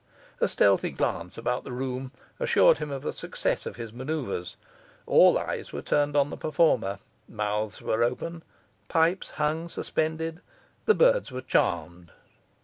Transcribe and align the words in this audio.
A 0.39 0.47
stealthy 0.47 0.89
glance 0.89 1.37
about 1.37 1.63
the 1.63 1.71
room 1.71 2.11
assured 2.39 2.79
him 2.79 2.89
of 2.89 3.03
the 3.03 3.13
success 3.13 3.67
of 3.67 3.75
his 3.75 3.93
manoeuvres; 3.93 4.55
all 5.05 5.37
eyes 5.37 5.71
were 5.71 5.83
turned 5.83 6.15
on 6.17 6.31
the 6.31 6.37
performer, 6.37 6.97
mouths 7.29 7.83
were 7.83 8.01
open, 8.01 8.41
pipes 8.87 9.29
hung 9.29 9.69
suspended; 9.69 10.41
the 10.85 10.95
birds 10.95 11.31
were 11.31 11.41
charmed. 11.43 12.11